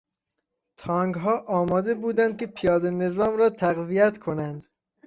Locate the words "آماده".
1.47-1.93